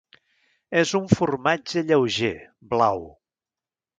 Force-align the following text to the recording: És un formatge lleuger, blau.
És 0.83 0.93
un 0.99 1.05
formatge 1.19 1.83
lleuger, 1.91 2.33
blau. 2.75 3.05